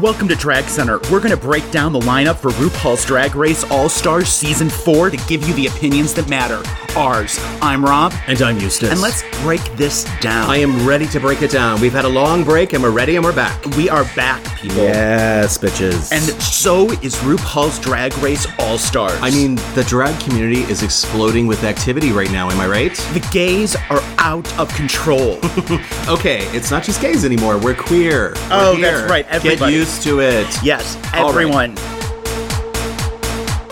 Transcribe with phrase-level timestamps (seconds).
[0.00, 0.98] Welcome to Drag Center.
[1.10, 5.10] We're going to break down the lineup for RuPaul's Drag Race All Stars Season 4
[5.10, 6.62] to give you the opinions that matter.
[6.96, 7.38] Ours.
[7.62, 8.12] I'm Rob.
[8.26, 8.90] And I'm Eustace.
[8.90, 10.48] And let's break this down.
[10.50, 11.80] I am ready to break it down.
[11.80, 13.64] We've had a long break and we're ready and we're back.
[13.76, 14.78] We are back, people.
[14.78, 16.12] Yes, bitches.
[16.12, 19.18] And so is RuPaul's Drag Race All Stars.
[19.20, 22.94] I mean, the drag community is exploding with activity right now, am I right?
[23.12, 25.38] the gays are out of control.
[26.08, 27.58] Okay, it's not just gays anymore.
[27.58, 28.32] We're queer.
[28.34, 28.92] We're Oh, here.
[28.98, 29.74] that's right, Get everybody.
[29.88, 30.46] Used to it.
[30.62, 31.28] yes, All right.
[31.30, 31.78] everyone.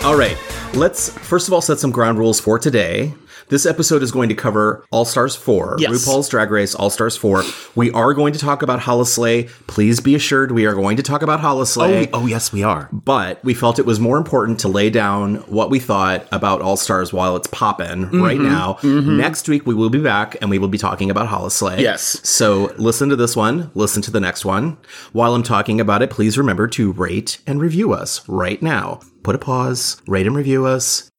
[0.03, 0.37] All right,
[0.73, 3.13] let's first of all set some ground rules for today.
[3.49, 5.91] This episode is going to cover All Stars 4, Yes.
[5.91, 7.43] RuPaul's Drag Race All Stars 4.
[7.75, 9.43] We are going to talk about Holi-slay.
[9.67, 12.01] Please be assured we are going to talk about Oh, Holi-slay.
[12.01, 12.89] we- oh, yes, we are.
[12.91, 16.75] but we felt it was more important to lay down what we thought about All
[16.75, 18.21] Stars while it's popping mm-hmm.
[18.21, 18.79] right now.
[18.81, 19.15] Mm-hmm.
[19.15, 21.81] Next week we will be back and we will be talking about Holi-slay.
[21.81, 22.19] Yes.
[22.27, 24.75] So listen to this one, listen to the next one.
[25.13, 28.99] While I'm talking about it, please remember to rate and review us right now.
[29.23, 31.09] Put a pause, rate and review us.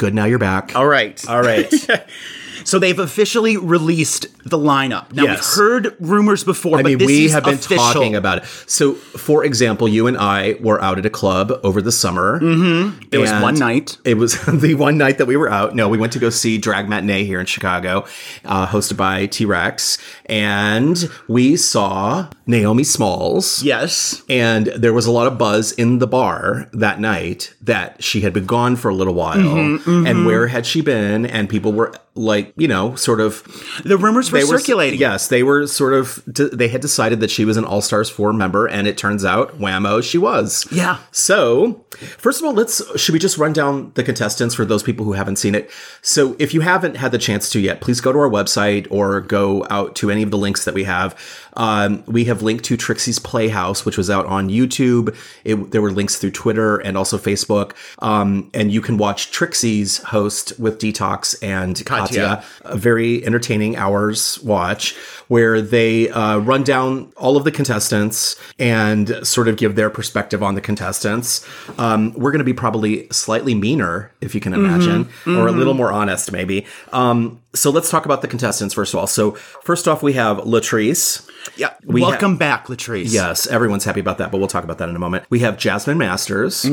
[0.00, 0.74] Good, now you're back.
[0.74, 1.22] All right.
[1.28, 1.70] All right.
[2.64, 5.12] So they've officially released the lineup.
[5.12, 5.36] Now Yes.
[5.38, 7.84] we've heard rumors before, I but mean, this we have been official.
[7.92, 8.44] talking about it.
[8.66, 12.40] So, for example, you and I were out at a club over the summer.
[12.40, 13.08] Mm-hmm.
[13.12, 13.98] It was one night.
[14.04, 15.74] It was the one night that we were out.
[15.74, 18.04] No, we went to go see Drag Matinee here in Chicago,
[18.44, 19.98] uh, hosted by T Rex.
[20.26, 23.62] And we saw Naomi Smalls.
[23.62, 24.22] Yes.
[24.28, 28.32] And there was a lot of buzz in the bar that night that she had
[28.32, 29.36] been gone for a little while.
[29.36, 31.26] Mm-hmm, And where had she been?
[31.26, 33.42] And people were like, you know, sort of
[33.84, 34.98] The rumors were they circulating.
[34.98, 36.22] Yes, they were sort of.
[36.26, 39.58] They had decided that she was an All Stars four member, and it turns out,
[39.58, 40.66] whammo, she was.
[40.72, 40.98] Yeah.
[41.12, 41.84] So,
[42.18, 42.82] first of all, let's.
[43.00, 45.70] Should we just run down the contestants for those people who haven't seen it?
[46.02, 49.20] So, if you haven't had the chance to yet, please go to our website or
[49.20, 51.16] go out to any of the links that we have.
[51.56, 55.16] Um, we have linked to Trixie's Playhouse, which was out on YouTube.
[55.44, 57.72] It, there were links through Twitter and also Facebook.
[58.00, 62.42] Um, and you can watch Trixie's host with Detox and Katya.
[62.64, 64.96] A very entertaining hours watch
[65.28, 70.42] where they uh, run down all of the contestants and sort of give their perspective
[70.42, 71.46] on the contestants.
[71.78, 75.74] Um, we're going to be probably slightly meaner, if you can imagine, or a little
[75.74, 76.66] more honest, maybe.
[76.92, 79.06] Um, so let's talk about the contestants first of all.
[79.06, 79.32] So
[79.62, 81.26] first off, we have Latrice.
[81.56, 81.74] Yeah.
[81.84, 83.12] We Welcome back, Latrice.
[83.12, 85.24] Yes, everyone's happy about that, but we'll talk about that in a moment.
[85.30, 86.64] We have Jasmine Masters.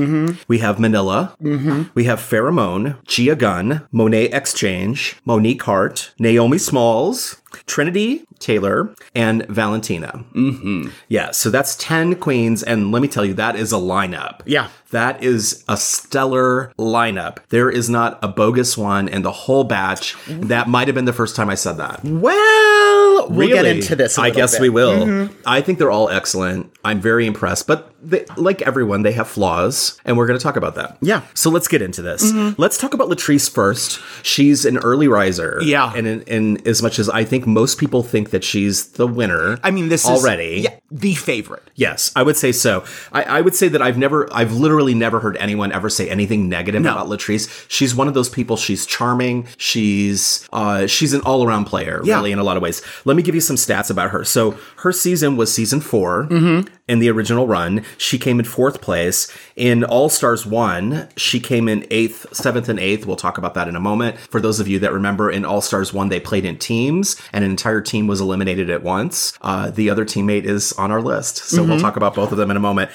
[0.48, 1.36] We have Manila.
[1.40, 8.94] We have Farrah Moan, Gia Gunn, Monét X Change, Monique Heart, Naomi Smalls, Trinity Taylor,
[9.16, 10.24] and Valentina.
[10.34, 10.90] Mm-hmm.
[11.08, 14.42] Yeah, so that's 10 queens, and let me tell you, that is a lineup.
[14.46, 14.70] Yeah.
[14.92, 17.40] That is a stellar lineup.
[17.50, 20.16] There is not a bogus one in the whole batch.
[20.28, 22.04] That might have been the first time I said that.
[22.04, 24.18] Well, we'll get into this.
[24.18, 25.06] I I guess we will.
[25.06, 25.42] Mm-hmm.
[25.46, 26.72] I think they're all excellent.
[26.84, 30.56] I'm very impressed, but they, like everyone, they have flaws, and we're going to talk
[30.56, 30.98] about that.
[31.02, 31.24] Yeah.
[31.34, 32.32] So let's get into this.
[32.32, 32.62] Mm-hmm.
[32.62, 34.00] Let's talk about Latrice first.
[34.24, 35.60] She's an early riser.
[35.64, 35.92] Yeah.
[35.96, 39.58] And in, in as much as I think most people think that she's the winner.
[39.64, 40.58] I mean, this already.
[40.58, 41.64] is yeah, the favorite.
[41.76, 42.86] Yes, I would say so.
[43.12, 46.48] I, I would say that I've never, I've literally never heard anyone ever say anything
[46.48, 46.94] negative No.
[46.94, 47.66] about Latrice.
[47.70, 48.56] She's one of those people.
[48.56, 49.48] She's charming.
[49.58, 52.16] She's, uh, she's an all around player, Yeah.
[52.16, 52.82] really, in a lot of ways.
[53.06, 54.24] Let me give you some stats about her.
[54.24, 56.74] So her season was season 4 Mm-hmm.
[56.88, 57.84] In the original run.
[57.98, 61.10] She came in fourth place in All Stars one.
[61.18, 63.06] She came in eighth, seventh, and eighth.
[63.06, 64.18] We'll talk about that in a moment.
[64.18, 67.44] For those of you that remember, in All Stars one, they played in teams, and
[67.44, 69.38] an entire team was eliminated at once.
[69.42, 71.72] Uh, the other teammate is on our list, so Mm-hmm.
[71.72, 72.90] we'll talk about both of them in a moment.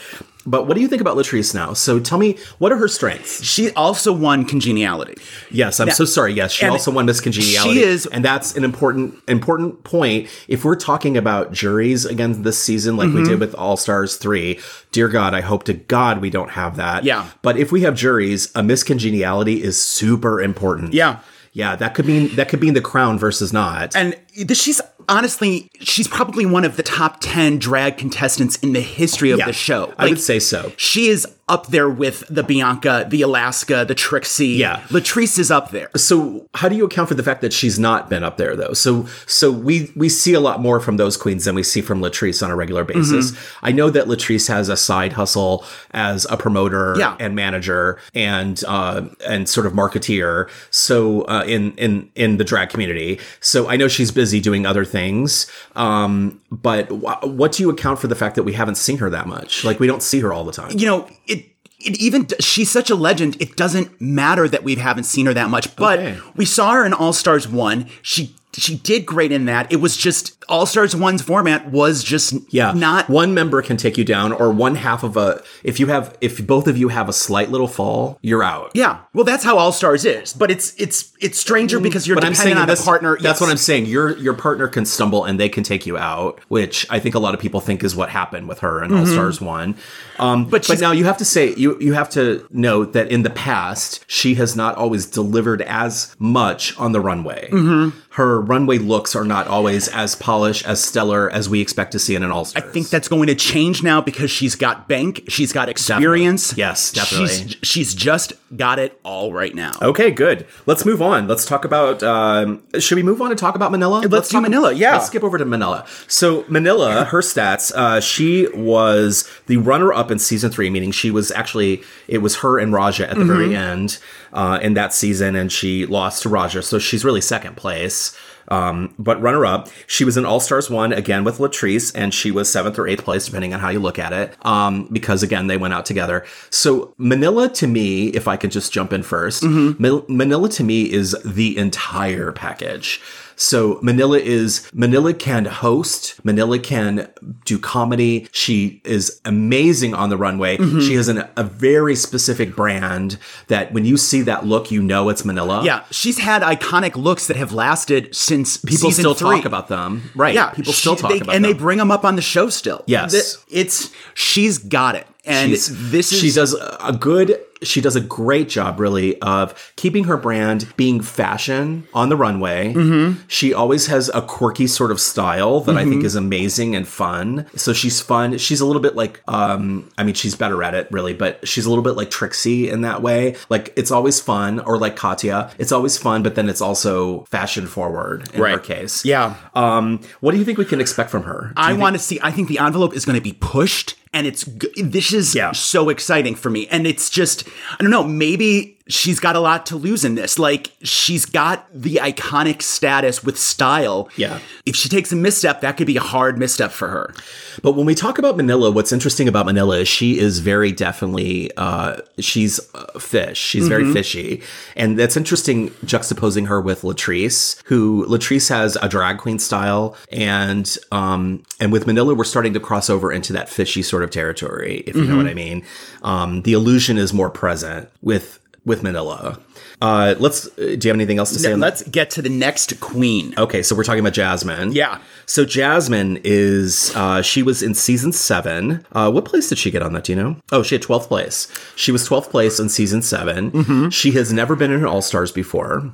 [0.44, 1.72] But what do you think about Latrice now?
[1.72, 3.44] So tell me, what are her strengths?
[3.44, 5.14] She also won Congeniality.
[5.50, 6.32] Yes, I'm so sorry.
[6.32, 7.75] Yes, she also won Miss Congeniality.
[7.75, 10.28] she is- and that's an important important point.
[10.48, 13.22] If we're talking about juries again this season, like Mm-hmm.
[13.22, 14.58] we did with All Stars three,
[14.91, 17.04] dear God, I hope to God we don't have that.
[17.04, 17.28] Yeah.
[17.42, 20.92] but if we have juries, a Miss Congeniality is super important.
[20.94, 21.19] Yeah.
[21.52, 23.94] yeah, that could mean that could mean the crown versus not.
[23.94, 24.16] And
[24.54, 29.38] she's honestly, she's probably one of the top 10 drag contestants in the history of
[29.38, 29.94] Yeah, the show.
[29.99, 30.72] I would say so.
[30.76, 34.47] She is up there with the Bianca, the Alaska, the Trixie.
[34.49, 34.81] Yeah.
[34.89, 35.91] Latrice is up there.
[35.97, 38.73] So how do you account for the fact that she's not been up there though?
[38.73, 42.00] So so we we see a lot more from those queens than we see from
[42.00, 43.33] Latrice on a regular basis.
[43.33, 43.67] Mm-hmm.
[43.67, 47.17] I know that Latrice has a side hustle as a promoter Yeah.
[47.19, 50.49] and manager and uh, and sort of marketeer.
[50.71, 53.19] So uh, in in in the drag community.
[53.41, 55.50] So I know she's busy doing other things.
[55.77, 59.11] Um, but wh- what do you account for the fact that we haven't seen her
[59.11, 59.65] that much?
[59.65, 60.79] Like we don't see her all the time.
[60.79, 61.42] You know, it.
[61.84, 63.37] It even she's such a legend.
[63.40, 66.19] It doesn't matter that we haven't seen her that much, but Okay.
[66.37, 67.87] we saw her in All Stars one.
[68.02, 69.73] She she did great in that.
[69.73, 72.73] It was just All Stars One's format was just Yeah.
[72.73, 76.14] not one member can take you down or one half of a if you have
[76.20, 78.70] if both of you have a slight little fall, you're out.
[78.75, 78.99] yeah.
[79.14, 82.26] Well, that's how All Stars is, but it's it's it's stranger because you're Mm, But
[82.26, 83.17] I'm depending saying on this, a partner.
[83.23, 83.87] That's what I'm saying.
[83.87, 87.19] Your your partner can stumble and they can take you out, which I think a
[87.20, 89.76] lot of people think is what happened with her in All Stars One.
[90.19, 93.23] Um, but she's- now you have to say you you have to note that in
[93.23, 97.49] the past she has not always delivered as much on the runway.
[97.50, 97.99] Mm-hmm.
[98.11, 102.14] Her runway looks are not always as polished as stellar as we expect to see
[102.14, 102.62] in an All Stars.
[102.64, 106.55] I think that's going to change now because she's got bank, she's got experience.
[106.56, 107.29] Yes, definitely.
[107.29, 109.73] She's, she's just got it all right now.
[109.81, 110.47] Okay, good.
[110.67, 111.26] Let's move on.
[111.26, 112.03] Let's talk about.
[112.03, 114.00] Um, should we move on and talk about Manila?
[114.06, 114.93] Let's, do talk Manila, yeah.
[114.93, 115.87] Let's skip over to Manila.
[116.06, 117.73] So Manila, her stats.
[117.75, 119.56] Uh, she was the
[120.02, 123.25] runner-up in season three, meaning she was actually it was her and Raja at the
[123.25, 123.54] very Mm-hmm.
[123.54, 123.99] end
[124.32, 128.16] uh, in that season, and she lost to Raja, so she's really second place.
[128.49, 132.31] Um, but runner up, she was in All Stars one again with Latrice, and she
[132.31, 134.34] was seventh or eighth place, depending on how you look at it.
[134.44, 136.25] Um, because again, they went out together.
[136.50, 140.90] So Manila to me, if I could just jump in 1st Ma- Manila to me
[140.93, 143.00] is the entire package.
[143.43, 147.09] So Manila is Manila can host, Manila can
[147.44, 148.29] do comedy.
[148.31, 150.59] She is amazing on the runway.
[150.59, 150.79] Mm-hmm.
[150.81, 153.19] She has an, a very specific brand
[153.49, 155.65] that when you see that look, you know it's Manila.
[155.65, 159.37] Yeah, she's had iconic looks that have lasted since People still three.
[159.39, 160.11] talk about them.
[160.15, 160.35] Right.
[160.35, 161.50] Yeah, People still she- talk they- about and them.
[161.50, 162.85] And they bring them up on the show still.
[162.87, 163.44] Yes.
[163.50, 168.00] It's she's got it, and She's- this is she does a good she does a
[168.00, 172.73] great job really of keeping her brand being fashion on the runway.
[172.75, 173.20] Mm-hmm.
[173.29, 177.47] she always has a quirky sort of style that i think is amazing and fun.
[177.56, 178.38] So she's fun.
[178.38, 181.67] She's a little bit like um i mean she's better at it really but she's
[181.67, 183.37] a little bit like trixie in that way.
[183.49, 185.50] Like it's always fun or like katya.
[185.58, 189.05] It's always fun but then it's also fashion forward in her case.
[189.05, 189.37] Yeah.
[189.55, 191.53] um what do you think we can expect from her?
[191.56, 192.19] I want to see.
[192.23, 194.44] I think the envelope is going to be pushed, and it's
[194.76, 195.53] this is Yeah.
[195.53, 196.67] so exciting for me.
[196.69, 198.05] And it's just I don't know.
[198.05, 200.38] Maybe she's got a lot to lose in this.
[200.38, 204.08] Like she's got the iconic status with style.
[204.17, 204.40] Yeah.
[204.67, 207.14] If she takes a misstep, that could be a hard misstep for her.
[207.62, 211.50] But when we talk about Manila, what's interesting about Manila is she is very definitely
[211.56, 212.61] uh, she's
[212.99, 213.38] fish.
[213.38, 214.43] She's very fishy,
[214.76, 220.76] and that's interesting juxtaposing her with Latrice, who Latrice has a drag queen style, and
[220.90, 224.82] um, and with Manila, we're starting to cross over into that fishy sort of territory,
[224.87, 225.64] if you know what I mean.
[226.02, 229.38] Um, the illusion is more present with with Manila.
[229.81, 230.47] Uh, let's.
[230.47, 231.53] Uh, do you have anything else to say?
[231.53, 231.67] on that?
[231.67, 233.35] Let's get to the next queen.
[233.37, 234.73] Okay, so we're talking about Jasmine.
[234.73, 235.00] Yeah.
[235.26, 238.87] So Jasmine is uh, she was in season seven.
[238.93, 240.05] Uh, what place did she get on that?
[240.05, 240.37] Do you know?
[240.53, 241.53] Oh, she had twelfth place.
[241.75, 243.88] She was twelfth place in season 7 Mm-hmm.
[243.88, 245.93] She has never been in an All Stars before.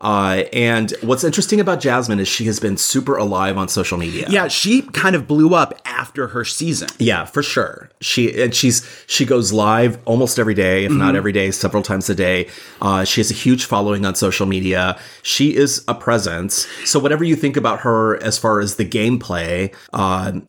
[0.00, 4.26] Uh, and what's interesting about Jasmine is she has been super alive on social media.
[4.28, 6.88] Yeah, she kind of blew up after her season.
[6.98, 7.90] Yeah, for sure.
[8.00, 10.98] She and she's she goes live almost every day, if Mm-hmm.
[11.00, 12.48] not every day, several times a day.
[12.80, 14.98] Uh, she has a huge following on social media.
[15.22, 16.66] She is a presence.
[16.84, 20.40] So whatever you think about her as far as the gameplay, uh,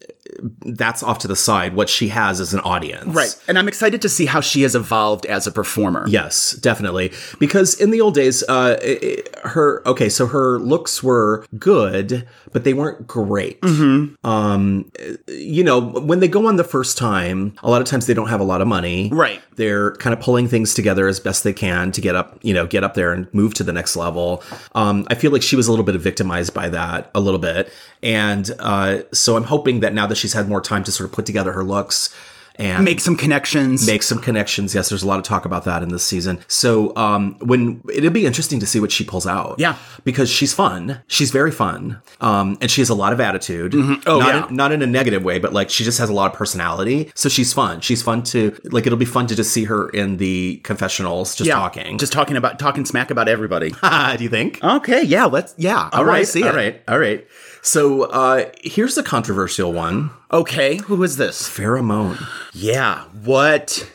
[0.65, 1.75] that's off to the side.
[1.75, 3.35] What she has is an audience, Right.
[3.47, 6.05] And I'm excited to see how she has evolved as a performer.
[6.07, 7.11] Yes, definitely.
[7.39, 12.27] Because in the old days, uh, i- i- her okay, so her looks were good,
[12.51, 13.61] but they weren't great.
[13.61, 14.27] Mm-hmm.
[14.27, 14.91] Um,
[15.27, 18.29] you know, when they go on the first time, a lot of times they don't
[18.29, 19.09] have a lot of money.
[19.11, 19.41] Right.
[19.55, 22.65] They're kind of pulling things together as best they can to get up, you know,
[22.65, 24.41] get up there and move to the next level.
[24.73, 27.71] Um, I feel like she was a little bit victimized by that, a little bit,
[28.01, 31.13] and uh, so I'm hoping that now that she's had more time to sort of
[31.13, 32.15] put together her looks
[32.55, 33.87] and Make some connections.
[33.87, 34.75] make some connections.
[34.75, 36.39] Yes, there's a lot of talk about that in this season.
[36.47, 39.55] So um, when it'll be interesting to see what she pulls out.
[39.57, 39.75] Yeah.
[40.03, 41.01] because she's fun.
[41.07, 43.73] She's very fun, um, and she has a lot of attitude.
[44.05, 44.47] Oh, not yeah.
[44.47, 47.11] in, not in a negative way, but like she just has a lot of personality.
[47.15, 47.81] So she's fun.
[47.81, 48.85] She's fun to like.
[48.85, 51.97] It'll be fun to just see her in the confessionals, just yeah, talking.
[51.97, 53.69] Just talking about talking smack about everybody.
[54.17, 54.63] do you think?
[54.63, 55.89] okay, yeah, let's yeah.
[55.91, 56.47] All want right, to see it.
[56.47, 57.27] all right, all right.
[57.63, 61.49] So uh, here's the controversial one: Okay, who is this?
[61.49, 62.17] Farrah Moan.
[62.53, 63.89] Yeah, what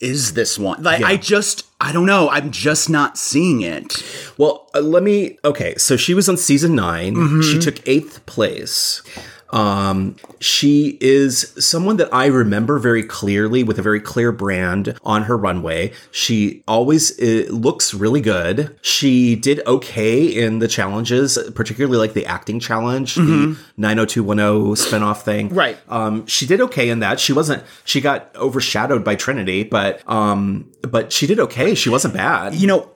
[0.00, 0.82] is this one?
[0.82, 1.06] Like Yeah.
[1.08, 2.28] I just I don't know.
[2.28, 4.04] I'm just not seeing it.
[4.38, 5.38] Well, uh, let me.
[5.44, 7.40] Okay, so she was on season 9 Mm-hmm.
[7.40, 9.02] She took eighth place.
[9.56, 15.22] Um, she is someone that I remember very clearly with a very clear brand on
[15.22, 15.94] her runway.
[16.10, 18.76] She always uh, looks really good.
[18.82, 25.46] She did okay in the challenges, particularly like the acting challenge, the 90210 spinoff thing.
[25.48, 25.56] Mm-hmm.
[25.56, 25.78] Right.
[25.88, 27.18] Um, she did okay in that.
[27.18, 27.64] She wasn't.
[27.86, 31.74] She got overshadowed by Trinity, but um, but she did okay.
[31.74, 32.54] She wasn't bad.
[32.54, 32.90] You know,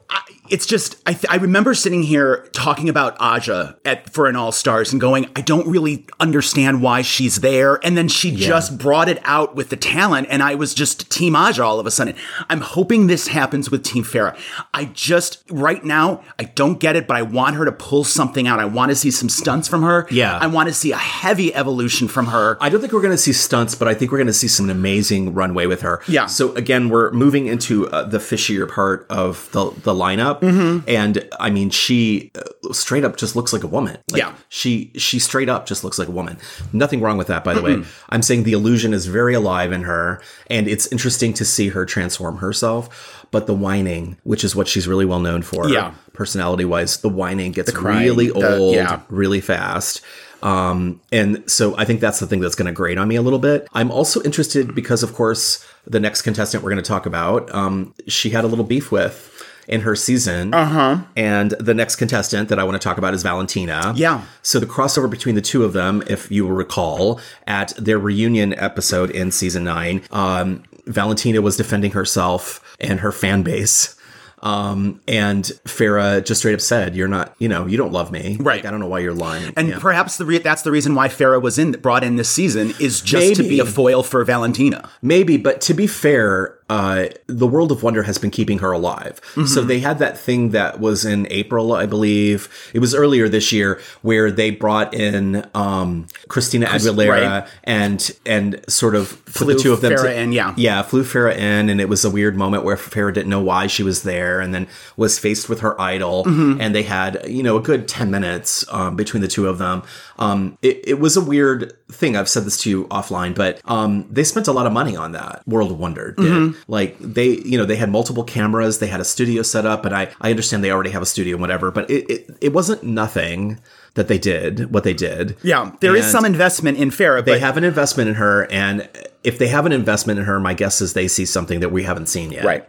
[0.51, 4.53] it's just I, th- I remember sitting here talking about Aja at for an All
[4.53, 9.09] Stars and going, I don't really understand why she's there, and then she just brought
[9.09, 12.15] it out with the talent, and I was just Team Aja all of a sudden.
[12.49, 14.39] I'm hoping this happens with Team Farrah.
[14.75, 18.47] I just right now I don't get it, but I want her to pull something
[18.47, 18.61] out.
[18.61, 20.07] I want to see some stunts from her.
[20.11, 20.37] Yeah.
[20.39, 22.57] I want to see a heavy evolution from her.
[22.61, 24.49] I don't think we're going to see stunts, but I think we're going to see
[24.49, 26.03] some amazing runway with her.
[26.09, 26.27] Yeah.
[26.27, 30.89] So again, we're moving into uh, the fishier part of the the lineup, Mm-hmm.
[30.89, 33.99] and I mean, she uh, straight up just looks like a woman.
[34.11, 34.35] Like, Yeah.
[34.49, 36.39] She she straight up just looks like a woman.
[36.73, 37.83] Nothing wrong with that, by the way.
[38.09, 41.85] I'm saying the illusion is very alive in her, and it's interesting to see her
[41.87, 43.25] transform herself.
[43.31, 45.93] But the whining, which is what she's really well known for, Yeah.
[46.13, 49.01] personality wise, the whining gets crying, really the- old yeah.
[49.09, 50.01] really fast.
[50.43, 53.23] Um, and so I think that's the thing that's going to grate on me a
[53.23, 53.69] little bit.
[53.75, 57.95] I'm also interested because, of course, the next contestant we're going to talk about, um,
[58.09, 59.30] she had a little beef with
[59.71, 60.53] in her season.
[60.53, 60.99] Uh huh.
[61.17, 63.95] And the next contestant that I want to talk about is Valentina.
[63.97, 64.25] Yeah.
[64.43, 68.53] So the crossover between the two of them, if you will recall, at their reunion
[68.59, 73.97] episode in season nine, um, Valentina was defending herself and her fan base.
[74.43, 78.39] Um, and Farrah just straight up said, "You're not, you know, you don't love me.
[78.41, 78.57] Right.
[78.57, 79.79] Like, I don't know why you're lying." and Yeah.
[79.79, 83.03] perhaps the re- that's the reason why Farrah was in brought in this season is
[83.03, 84.89] just to be a foil for Valentina.
[85.03, 89.21] Maybe, but to be fair, uh, the World of Wonder has been keeping her alive.
[89.35, 89.47] Mm-hmm.
[89.47, 92.49] So they had that thing that was in April, I believe.
[92.73, 97.49] It was earlier this year where they brought in um, Christina Aguilera right.
[97.65, 100.55] and and sort of put Flew the two of them Farrah in, yeah.
[100.57, 103.67] yeah, flew Farrah in, and it was a weird moment where Farrah didn't know why
[103.67, 106.61] she was there, and then was faced with her idol, Mm-hmm.
[106.61, 109.83] and they had you know a good ten minutes um, between the two of them.
[110.19, 112.15] Um, it, it was a weird thing.
[112.17, 115.13] I've said this to you offline, but um, they spent a lot of money on
[115.13, 115.43] that.
[115.47, 116.60] World of Wonder did Mm-hmm.
[116.69, 119.95] Like they you know they had multiple cameras, they had a studio set up, and
[119.95, 122.83] I I understand they already have a studio, and whatever, but it it, it wasn't
[122.85, 123.59] nothing
[123.95, 125.37] that they did what they did.
[125.43, 128.89] Yeah, there is And- some investment in Farrah, they have an investment in her, and
[129.25, 131.83] if they have an investment in her, my guess is they see something that we
[131.83, 132.45] haven't seen yet.
[132.45, 132.65] Right.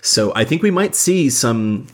[0.00, 1.86] So I think we might see some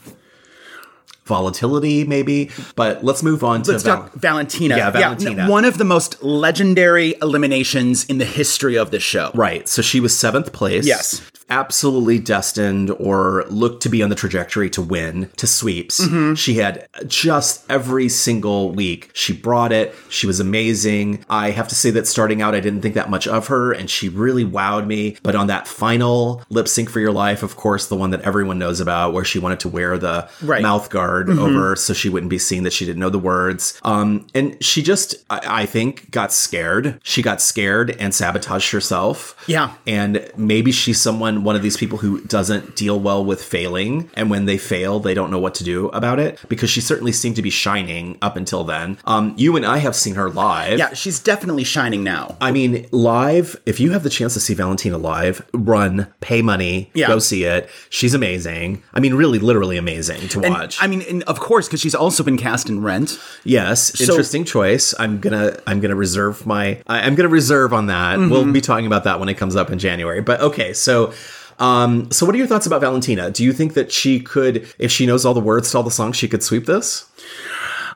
[1.31, 2.51] volatility, maybe.
[2.77, 4.77] But let's move on to let's Val- talk Valentina.
[4.77, 5.49] Yeah, Valentina.
[5.49, 9.31] one of the most legendary eliminations in the history of the show.
[9.33, 9.67] Right.
[9.69, 10.87] So she was seventh place.
[10.87, 11.23] Yes.
[11.51, 16.01] Absolutely destined or looked to be on the trajectory to win, to sweeps.
[16.01, 16.35] Mm-hmm.
[16.35, 19.11] She had just every single week.
[19.15, 19.95] She brought it.
[20.09, 21.25] She was amazing.
[21.29, 23.91] I have to say that starting out, I didn't think that much of her, and
[23.91, 25.17] she really wowed me.
[25.23, 28.59] But on that final lip sync for your life, of course, the one that everyone
[28.59, 30.57] knows about, where she wanted to wear the Right.
[30.59, 30.63] Mm-hmm.
[30.63, 33.79] mouth guard over so she wouldn't be seen that she didn't know the words.
[33.83, 37.01] Um, and she just, I, I think, got scared.
[37.03, 39.37] She got scared and sabotaged herself.
[39.47, 39.75] Yeah.
[39.87, 44.11] And maybe she's someone, one of these people who doesn't deal well with failing.
[44.15, 47.13] And when they fail, they don't know what to do about it because she certainly
[47.13, 48.99] seemed to be shining up until then.
[49.05, 50.79] Um, you and I have seen her live.
[50.79, 52.37] Yeah, she's definitely shining now.
[52.41, 56.91] I mean, live, if you have the chance to see Valentina live, run, pay money,
[56.95, 57.09] Yeah.
[57.09, 57.69] go see it.
[57.89, 58.83] She's amazing.
[58.95, 60.77] I mean, really, literally amazing to And, watch.
[60.83, 63.19] I mean, and of course, because she's also been cast in Rent.
[63.45, 64.95] Yes, interesting choice.
[64.99, 68.19] I'm gonna I'm gonna reserve my I, I'm gonna reserve on that.
[68.19, 68.31] Mm-hmm.
[68.31, 70.21] We'll be talking about that when it comes up in January.
[70.21, 71.13] But okay, so
[71.61, 73.31] um so what are your thoughts about Valentina?
[73.31, 75.91] Do you think that she could if she knows all the words to all the
[75.91, 77.07] songs, she could sweep this?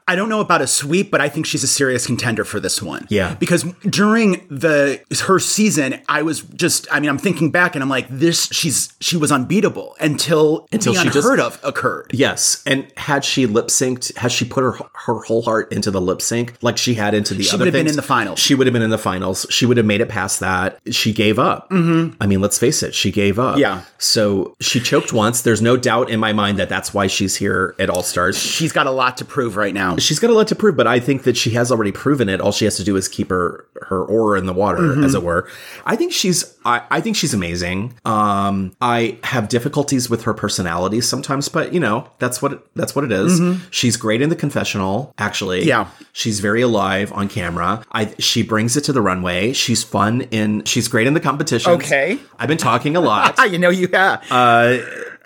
[0.07, 2.83] I don't know about a sweep, but I think she's a serious contender for this
[2.83, 3.07] one.
[3.09, 3.35] Yeah.
[3.37, 7.89] Because during the her season, I was just I mean, I'm thinking back and I'm
[7.89, 12.11] like, this she's she was unbeatable until Until the she just- unheard of occurred.
[12.13, 14.73] Yes, and had she lip synced, has she put her
[15.07, 17.67] her whole heart into the lip sync like she had into the She other would
[17.69, 18.39] have been in the finals.
[18.39, 19.47] She would have been in the finals.
[19.49, 20.79] She would have made it past that.
[20.91, 21.71] She gave up.
[21.71, 22.17] Mm-hmm.
[22.23, 23.57] I mean, let's face it, she gave up.
[23.59, 23.83] Yeah.
[23.99, 25.41] So she choked once.
[25.41, 28.39] There's no doubt in my mind that that's why she's here at All Stars.
[28.39, 29.94] She's got a lot to prove right now.
[29.99, 32.41] She's got a lot to prove, but I think that she has already proven it.
[32.41, 35.05] All she has to do is keep her her aura in the water, Mm-hmm.
[35.05, 35.49] as it were.
[35.87, 37.95] I think she's I, I think she's amazing.
[38.05, 42.95] Um, I have difficulties with her personality sometimes, but you know that's what it, that's
[42.97, 43.41] what it is.
[43.71, 45.61] She's great in the confessional, actually.
[45.61, 45.69] Mm-hmm.
[45.69, 45.89] Yeah.
[46.13, 47.85] she's very alive on camera.
[47.93, 49.53] I she brings it to the runway.
[49.53, 50.65] She's fun in.
[50.65, 51.73] She's great in the competition.
[51.73, 52.19] Okay.
[52.39, 53.39] I've been talking a lot.
[53.55, 54.25] You know you have.
[54.33, 54.79] Uh,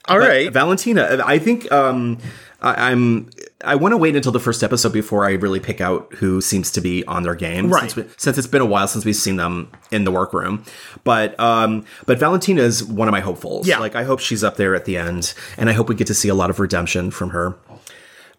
[0.08, 0.52] All right.
[0.52, 2.18] Valentina, I think um,
[2.60, 3.30] I, I'm.
[3.64, 6.70] I want to wait until the first episode before I really pick out who seems
[6.72, 7.70] to be on their game.
[7.70, 7.90] Right.
[7.90, 10.64] Since, we- since it's been a while since we've seen them in the workroom,
[11.04, 13.66] but um, but Valentina is one of my hopefuls.
[13.66, 13.78] Yeah.
[13.80, 16.14] Like I hope she's up there at the end, and I hope we get to
[16.14, 17.56] see a lot of redemption from her.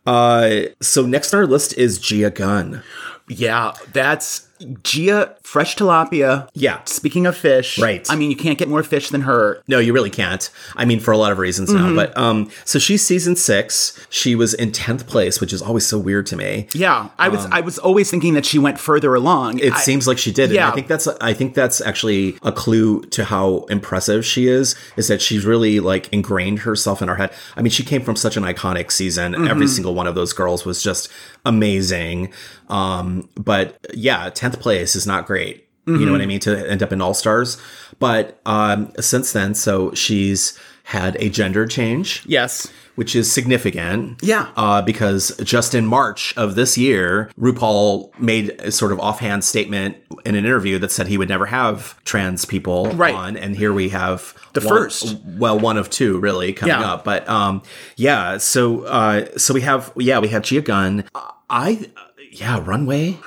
[0.05, 2.81] Uh, so next on our list is Gia Gunn.
[3.27, 4.47] yeah, that's
[4.83, 6.49] Gia, fresh tilapia.
[6.53, 6.81] Yeah.
[6.85, 8.05] Speaking of fish, Right.
[8.09, 9.61] I mean, you can't get more fish than her.
[9.67, 10.49] No, you really can't.
[10.75, 11.89] I mean, for a lot of reasons Mm-hmm.
[11.89, 11.95] now.
[11.95, 13.97] But um, so she's season six.
[14.09, 16.67] She was in tenth place, which is always so weird to me.
[16.73, 19.53] Yeah, I was I was always thinking that she went further along.
[19.55, 20.45] Um, It I- seems like she did.
[20.49, 20.69] And yeah.
[20.69, 24.75] I think that's I think that's actually a clue to how impressive she is.
[24.97, 27.31] Is that she's really like ingrained herself in our head.
[27.55, 29.33] I mean, she came from such an iconic season.
[29.33, 29.47] Mm-hmm.
[29.47, 31.09] Every single one of those girls was just
[31.49, 32.31] amazing.
[32.69, 35.65] Um, but yeah, tenth place is not great.
[35.85, 36.05] You Mm-hmm.
[36.05, 36.39] know what I mean?
[36.41, 37.57] To end up in All Stars.
[37.97, 42.67] But um, since then, so she's had a gender change yes.
[42.95, 44.17] which is significant.
[44.23, 44.49] Yeah.
[44.55, 49.97] Uh, because just in March of this year, RuPaul made a sort of offhand statement
[50.25, 53.13] in an interview that said he would never have trans people Right.
[53.15, 53.37] on.
[53.37, 55.15] And here we have The one- first.
[55.25, 56.91] Well, one of two really coming Yeah.
[56.93, 57.03] up.
[57.03, 57.61] But um,
[57.95, 61.03] yeah, so uh, so we have yeah we have Gia Gunn.
[61.49, 61.89] I
[62.31, 63.17] yeah runway.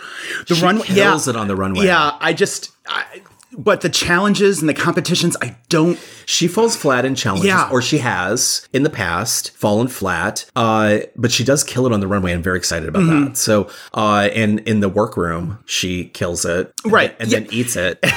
[0.48, 1.32] The She runway kills yeah.
[1.32, 1.86] it on the runway.
[1.86, 3.22] Yeah, I just I,
[3.56, 7.68] but the challenges and the competitions, I don't She falls flat in challenges, Yeah.
[7.70, 10.46] or she has in the past fallen flat.
[10.56, 12.32] Uh, but she does kill it on the runway.
[12.32, 13.24] I'm very excited about Mm-hmm.
[13.26, 13.36] that.
[13.36, 17.14] So, uh, and in the workroom, she kills it, and Right.
[17.18, 17.40] and Yeah.
[17.40, 18.02] then eats it.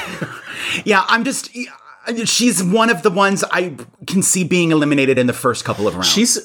[0.84, 1.50] Yeah, I'm just
[2.24, 3.74] she's one of the ones I
[4.06, 6.08] can see being eliminated in the first couple of rounds.
[6.08, 6.40] She's uh,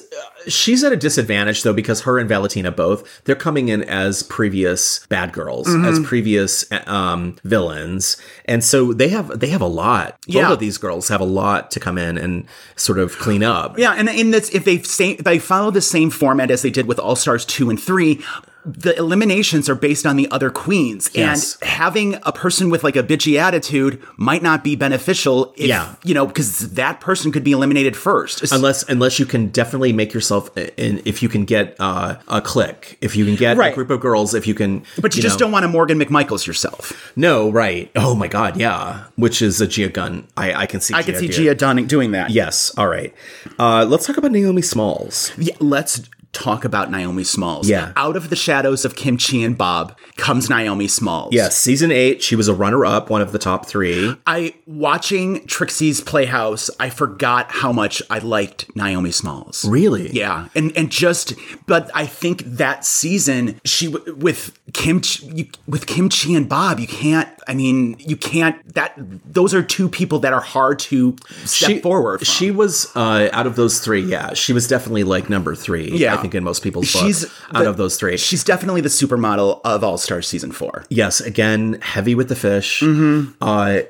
[0.48, 5.06] she's at a disadvantage though because her and Valentina both they're coming in as previous
[5.06, 5.84] bad girls, Mm-hmm.
[5.84, 10.18] as previous um, villains, and so they have they have a lot.
[10.26, 10.44] Yeah.
[10.44, 12.46] Both of these girls have a lot to come in and
[12.76, 13.78] sort of clean up.
[13.78, 16.86] Yeah, and in this, if they same, they follow the same format as they did
[16.86, 18.22] with All Stars two and three,
[18.64, 21.56] the eliminations are based on the other queens, Yes.
[21.60, 25.52] and having a person with like a bitchy attitude might not be beneficial.
[25.56, 25.94] If, Yeah.
[26.04, 28.52] you know, because that person could be eliminated first.
[28.52, 32.98] unless unless you can definitely make yourself in if you can get uh, a click
[33.00, 33.72] if you can get Right.
[33.72, 35.98] a group of girls if you can but you, just know- don't want to Morgan
[35.98, 37.12] McMichaels yourself.
[37.16, 40.94] no right oh my god yeah which is a Gia Gunn I, I can see
[40.94, 42.30] I can see Gia Dunning doing that.
[42.30, 43.12] yes all right
[43.58, 46.02] uh, let's talk about Naomi Smalls Yeah, let's
[46.32, 47.68] talk about Naomi Smalls.
[47.68, 47.92] Yeah.
[47.96, 51.32] Out of the shadows of Kim Chi and Bob comes Naomi Smalls.
[51.32, 55.46] yes season eight she was a runner up one of the top three I watching
[55.46, 59.64] Trixie's Playhouse, I forgot how much I liked Naomi Smalls.
[59.64, 61.34] really Yeah, and and just,
[61.66, 66.80] but I think that season she with Kim Chi you, with Kim Chi and Bob,
[66.80, 67.28] you can't.
[67.48, 68.74] I mean, you can't.
[68.74, 72.18] That those are two people that are hard to step forward.
[72.18, 72.24] From.
[72.26, 74.02] She was uh, out of those three.
[74.02, 75.90] Yeah, she was definitely like number three.
[75.92, 76.21] Yeah.
[76.22, 77.04] Think in most people's books.
[77.04, 78.16] She's out the- of those three.
[78.16, 80.84] She's definitely the supermodel of All Stars season four.
[80.88, 82.80] Yes, again, heavy with the fish.
[82.80, 83.32] Mm-hmm.
[83.40, 83.80] Uh,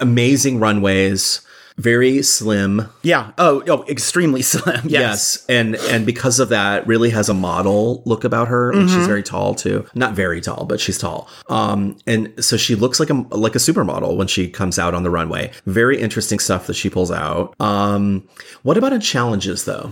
[0.00, 1.40] amazing runways,
[1.76, 2.88] very slim.
[3.02, 3.32] Yeah.
[3.36, 4.80] Oh, oh, extremely slim.
[4.84, 4.90] Yes.
[4.90, 8.72] Yes, and and because of that, really has a model look about her.
[8.72, 8.96] Like Mm-hmm.
[8.96, 11.28] she's very tall too, not very tall, but she's tall.
[11.48, 15.02] Um, and so she looks like a like a supermodel when she comes out on
[15.02, 15.50] the runway.
[15.66, 17.54] Very interesting stuff that she pulls out.
[17.60, 18.26] Um,
[18.62, 19.90] what about in challenges though?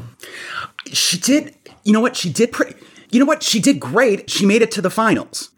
[0.93, 1.55] She did.
[1.85, 2.17] You know what?
[2.17, 2.75] She did pretty.
[3.11, 3.43] You know what?
[3.43, 4.31] She did great.
[4.31, 5.51] She made it to the finals.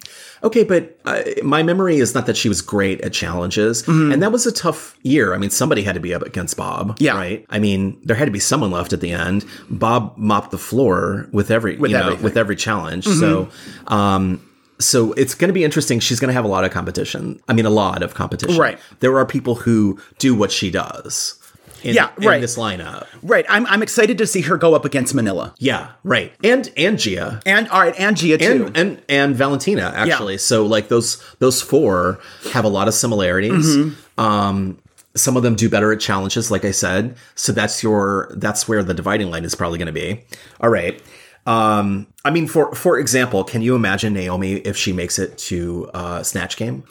[0.44, 4.30] Okay, but uh, my memory is not that she was great at challenges, and that
[4.30, 5.34] was a tough year.
[5.34, 7.14] I mean, somebody had to be up against Bob, Yeah.
[7.16, 7.46] right?
[7.48, 9.46] I mean, there had to be someone left at the end.
[9.70, 12.10] Bob mopped the floor with every With you know.
[12.14, 12.22] Mm-hmm.
[12.22, 13.06] with every challenge.
[13.06, 13.48] So,
[13.86, 14.40] um,
[14.78, 15.98] so it's going to be interesting.
[16.00, 17.40] She's going to have a lot of competition.
[17.48, 18.58] I mean, a lot of competition.
[18.58, 18.78] Right.
[19.00, 21.40] There are people who do what she does.
[21.84, 22.40] In, Yeah, in right.
[22.40, 23.06] this lineup.
[23.22, 23.44] Right.
[23.48, 25.54] I'm, I'm excited to see her go up against Manila.
[25.58, 26.32] Yeah, right.
[26.42, 27.40] And and Gia.
[27.44, 28.66] And all right, and Gia too.
[28.66, 30.38] and and and Valentina actually.
[30.38, 32.18] So like those those four
[32.52, 33.76] have a lot of similarities.
[33.76, 34.20] Mm-hmm.
[34.20, 34.78] Um,
[35.16, 37.16] some of them do better at challenges, like I said.
[37.34, 40.24] So that's your that's where the dividing line is probably going to be.
[40.60, 41.00] All right.
[41.46, 45.90] Um, I mean, for for example, can you imagine Naomi if she makes it to
[45.92, 46.84] uh, Snatch Game?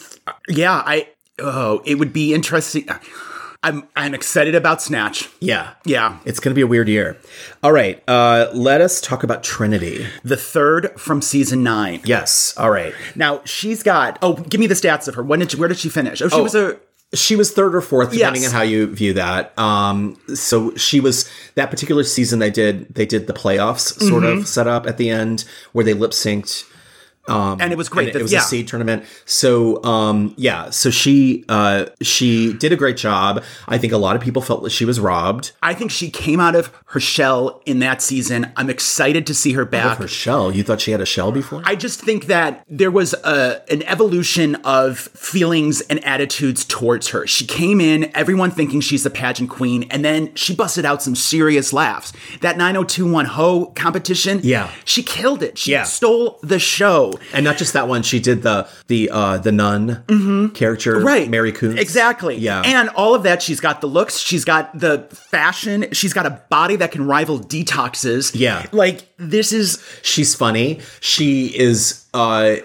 [0.47, 2.87] yeah, I oh, it would be interesting.
[3.63, 5.29] I'm I'm excited about Snatch.
[5.39, 6.19] Yeah, Yeah.
[6.25, 7.17] It's going to be a weird year.
[7.63, 8.03] All right.
[8.07, 10.05] Uh, let us talk about Trinity.
[10.23, 12.01] The third from season nine.
[12.03, 12.53] Yes.
[12.57, 12.93] All right.
[13.15, 15.23] Now she's got oh, give me the stats of her.
[15.23, 16.21] When did she, where did she finish?
[16.21, 16.77] Oh, she was a
[17.13, 18.51] She was third or fourth, depending Yes.
[18.51, 19.57] on how you view that.
[19.57, 22.39] Um, so she was that particular season.
[22.39, 24.39] They did they did the playoffs sort Mm-hmm.
[24.39, 26.65] of set up at the end where they lip synced.
[27.27, 28.09] And it was great.
[28.09, 28.39] And it was yeah.
[28.39, 29.03] a seed tournament.
[29.25, 33.43] So um, yeah, so she uh, she did a great job.
[33.67, 36.39] I think a lot of people felt that she was robbed I think she came
[36.39, 38.51] out of her shell in that season.
[38.55, 39.93] I'm excited to see her back.
[39.93, 40.51] of her shell.
[40.51, 41.61] You thought she had a shell before?
[41.65, 47.25] I just think that there was a, an evolution of feelings and attitudes towards her.
[47.27, 51.15] She came in, everyone thinking she's the pageant queen, and then she busted out some
[51.15, 52.11] serious laughs.
[52.41, 54.69] That 9021 Ho competition, Yeah.
[54.85, 55.57] she killed it.
[55.57, 55.83] She Yeah.
[55.83, 57.12] stole the show.
[57.33, 60.03] And not just that one, she did the the uh the nun
[60.53, 61.05] character, Mm-hmm.
[61.05, 61.79] right Mary Coons.
[61.79, 62.61] exactly Yeah.
[62.65, 66.41] and all of that she's got the looks she's got the fashion she's got a
[66.49, 68.65] body that can rival Detox's Yeah.
[68.71, 70.79] like this is she's funny.
[70.99, 72.55] She is uh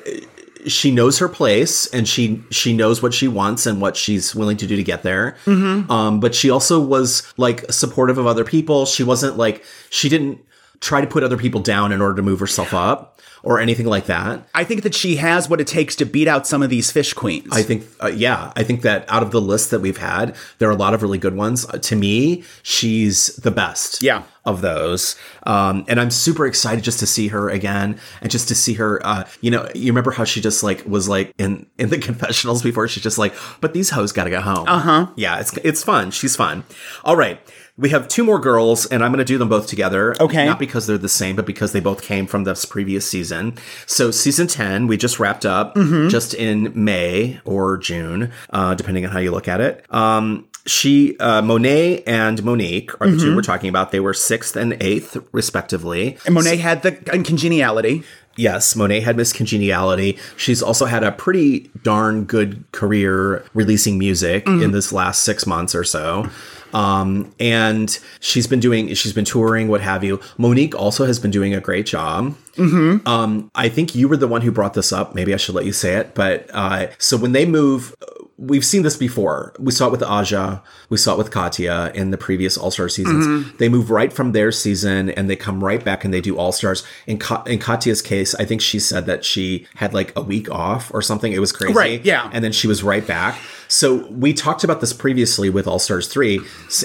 [0.66, 4.56] she knows her place and she she knows what she wants and what she's willing
[4.56, 5.36] to do to get there.
[5.46, 5.90] Mm-hmm.
[5.90, 8.84] Um, but she also was like supportive of other people.
[8.84, 10.40] She wasn't like she didn't
[10.80, 14.06] try to put other people down in order to move herself up or anything like
[14.06, 14.46] that.
[14.54, 17.12] i think that she has what it takes to beat out some of these fish
[17.12, 20.34] queens I think, uh, yeah, I think that out of the list that we've had,
[20.58, 21.66] there are a lot of really good ones.
[21.66, 24.02] Uh, to me, she's the best.
[24.02, 24.22] Yeah.
[24.44, 28.54] Of those, um, and I'm super excited just to see her again, and just to
[28.54, 29.04] see her.
[29.04, 32.62] Uh, you know, you remember how she just like was like in in the confessionals
[32.62, 32.88] before.
[32.88, 34.66] She's just like, but these hoes got to go home.
[34.66, 35.06] Uh huh.
[35.16, 36.10] Yeah, it's it's fun.
[36.12, 36.64] She's fun.
[37.04, 37.38] All right.
[37.78, 40.14] We have two more girls, and I'm going to do them both together.
[40.20, 40.44] Okay.
[40.46, 43.56] Not because they're the same, but because they both came from this previous season.
[43.86, 45.76] So, season 10, we just wrapped up
[46.08, 49.84] just in May or June, uh, depending on how you look at it.
[49.94, 53.90] Um, she, uh, Monet and Monique are the two we're talking about.
[53.92, 56.18] They were sixth and eighth, respectively.
[56.26, 58.02] and monet had the uncongeniality.
[58.36, 60.16] Yes, Monet had Miss Congeniality.
[60.36, 65.74] She's also had a pretty darn good career releasing music in this last six months
[65.74, 66.28] or so.
[66.74, 70.20] Um, and she's been doing, she's been touring, what have you.
[70.36, 72.34] Monique also has been doing a great job.
[73.06, 75.14] Um, I think you were the one who brought this up.
[75.14, 76.14] Maybe I should let you say it.
[76.14, 77.94] But uh, so when they move,
[78.36, 79.54] we've seen this before.
[79.60, 80.60] We saw it with Aja.
[80.88, 83.52] We saw it with Katya in the previous All Star seasons.
[83.58, 86.50] They move right from their season and they come right back and they do All
[86.52, 86.84] Stars.
[87.06, 90.50] In, Ka- in Katya's case, I think she said that she had like a week
[90.50, 91.32] off or something.
[91.32, 91.74] It was crazy.
[91.74, 92.28] Right, yeah.
[92.32, 93.38] And then she was right back.
[93.68, 96.40] So we talked about this previously with All Stars 3.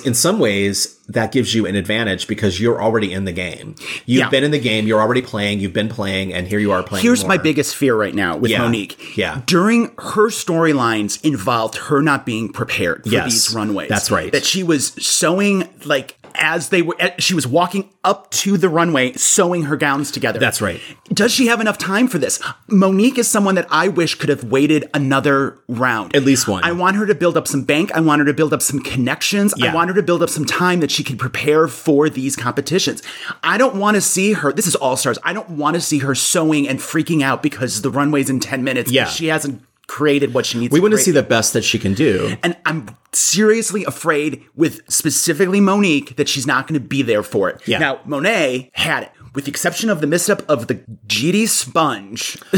[0.05, 3.75] In some ways, that gives you an advantage because you're already in the game.
[4.05, 4.29] You've Yeah.
[4.29, 7.03] been in the game, you're already playing, you've been playing, and here you are playing.
[7.03, 8.59] Here's my biggest fear right now with Yeah.
[8.61, 9.17] Monique.
[9.17, 9.41] Yeah.
[9.45, 13.31] During her storylines involved her not being prepared for Yes.
[13.31, 13.89] these runways.
[13.89, 14.31] That's right.
[14.31, 19.13] That she was sewing like as they were she was walking up to the runway
[19.13, 20.39] sewing her gowns together.
[20.39, 20.79] That's right.
[21.13, 22.39] Does she have enough time for this?
[22.67, 26.15] Monique is someone that I wish could have waited another round.
[26.15, 26.63] At least one.
[26.63, 27.91] I want her to build up some bank.
[27.93, 29.53] I want her to build up some connections.
[29.61, 33.01] I want her to build up some time that she can prepare for these competitions.
[33.41, 34.51] I don't want to see her.
[34.51, 35.17] This is All Stars.
[35.23, 38.63] I don't want to see her sewing and freaking out because the runway's in 10
[38.63, 38.91] minutes.
[38.91, 39.05] Yeah.
[39.05, 41.93] She hasn't created what she needs We want to see the best that she can
[41.93, 42.35] do.
[42.41, 47.49] And I'm seriously afraid with specifically Monique that she's not going to be there for
[47.49, 47.61] it.
[47.67, 47.79] Yeah.
[47.79, 49.11] Now, Monet had it.
[49.35, 50.75] With the exception of the misstep of the
[51.07, 52.37] GD sponge,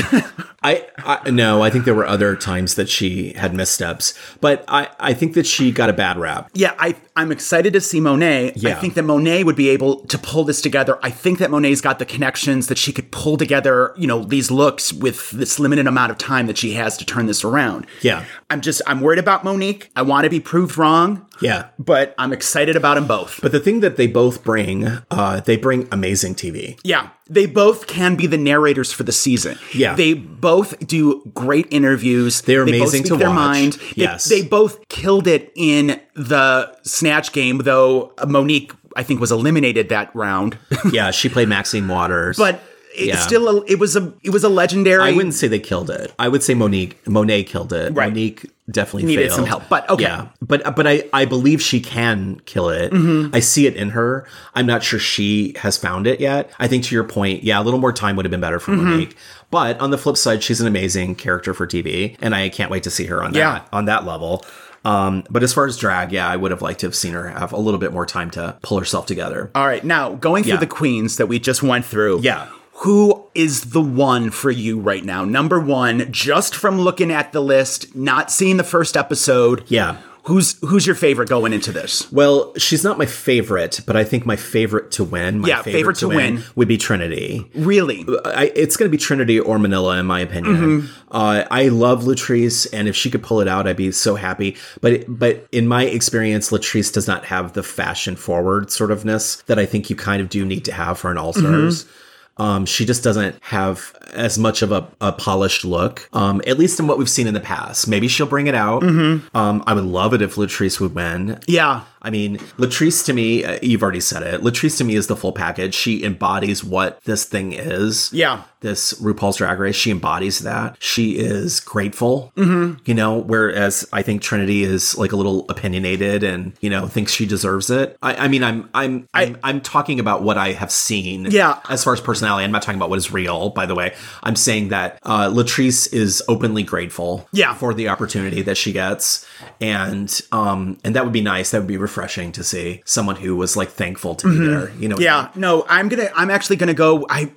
[0.61, 4.89] I, I no, I think there were other times that she had missteps, but I,
[4.99, 6.49] I think that she got a bad rap.
[6.53, 8.53] yeah, I, I'm excited to see Monet.
[8.55, 8.71] Yeah.
[8.71, 10.99] I think that Monet would be able to pull this together.
[11.01, 14.51] I think that Monet's got the connections that she could pull together, you know, these
[14.51, 17.87] looks with this limited amount of time that she has to turn this around.
[18.01, 18.25] Yeah.
[18.49, 19.91] I'm just, I'm worried about Monique.
[19.95, 21.24] I want to be proved wrong.
[21.41, 21.67] Yeah.
[21.79, 23.39] But I'm excited about them both.
[23.41, 26.79] But the thing that they both bring, uh, they bring amazing TV.
[26.83, 29.57] Yeah, they both can be the narrators for the season.
[29.73, 29.95] Yeah.
[29.95, 32.41] they both do great interviews.
[32.41, 33.35] They're They amazing speak to their watch.
[33.35, 33.73] mind.
[33.95, 34.25] They, Yes.
[34.29, 40.15] they both killed it in the snatch game, though Monique I think was eliminated that
[40.15, 40.57] round.
[40.91, 42.37] Yeah, she played Maxine Waters.
[42.45, 42.61] but
[42.97, 43.19] it's Yeah.
[43.19, 45.03] still a, it was a it was a legendary.
[45.03, 46.13] I wouldn't say they killed it.
[46.19, 47.93] I would say Monique Monet killed it.
[47.93, 48.09] Right.
[48.09, 49.35] Monique definitely Needed failed.
[49.35, 50.03] some help, but okay.
[50.03, 52.91] Yeah, but but I I believe she can kill it.
[52.91, 53.35] Mm-hmm.
[53.35, 54.27] I see it in her.
[54.55, 56.49] I'm not sure she has found it yet.
[56.59, 58.71] I think to your point, yeah, a little more time would have been better for
[58.71, 58.89] Mm-hmm.
[58.89, 59.17] Monique.
[59.51, 62.83] But on the flip side, she's an amazing character for TV, and I can't wait
[62.83, 63.61] to see her on that Yeah.
[63.71, 64.43] on that level.
[64.83, 67.27] Um, but as far as drag, yeah, I would have liked to have seen her
[67.29, 69.49] have a little bit more time to pull herself together.
[69.55, 70.59] All right, now going through Yeah.
[70.59, 72.19] the queens that we just went through.
[72.21, 72.47] Yeah.
[72.79, 75.23] Who is the one for you right now?
[75.25, 79.63] Number one, just from looking at the list, not seeing the first episode.
[79.67, 79.97] Yeah.
[80.23, 82.11] Who's who's your favorite going into this?
[82.11, 85.97] Well, she's not my favorite, but I think my favorite to win, my Yeah, favorite
[85.97, 86.41] to win.
[86.55, 87.47] would be Trinity.
[87.53, 88.03] Really?
[88.25, 90.55] I, it's going to be Trinity or Manila, in my opinion.
[90.55, 90.87] Mm-hmm.
[91.11, 94.57] Uh, I love Latrice, and if she could pull it out, I'd be so happy.
[94.81, 99.59] But but in my experience, Latrice does not have the fashion forward sort ofness that
[99.59, 101.83] I think you kind of do need to have for an All Stars.
[101.85, 102.01] Mm-hmm.
[102.37, 106.79] Um, she just doesn't have as much of a, a polished look, um, at least
[106.79, 107.87] in what we've seen in the past.
[107.87, 108.83] Maybe she'll bring it out.
[108.83, 109.35] Mm-hmm.
[109.35, 111.39] Um, I would love it if Latrice would win.
[111.47, 111.83] Yeah.
[112.05, 114.41] I mean, Latrice to me, uh, you've already said it.
[114.41, 115.73] Latrice to me is the full package.
[115.73, 118.13] She embodies what this thing is.
[118.13, 118.43] Yeah.
[118.61, 120.77] This RuPaul's Drag Race, she embodies that.
[120.79, 122.79] She is grateful, mm-hmm.
[122.85, 127.11] you know, whereas I think Trinity is like a little opinionated and, you know, thinks
[127.11, 127.97] she deserves it.
[128.01, 131.25] I, I mean, I'm, I'm, I'm, I'm talking about what I have seen.
[131.29, 131.59] Yeah.
[131.69, 133.93] As far as personality, I'm not talking about what is real, by the way.
[134.23, 137.53] I'm saying that uh, Latrice is openly grateful Yeah.
[137.55, 139.27] for the opportunity that she gets.
[139.61, 141.51] And, um, and that would be nice.
[141.51, 141.94] That would be refreshing
[142.33, 144.95] to see someone who was like thankful to be there, you know?
[144.95, 145.03] Mm-hmm.
[145.03, 146.09] Yeah, no, I'm gonna.
[146.15, 147.05] I'm actually gonna go.
[147.09, 147.31] I,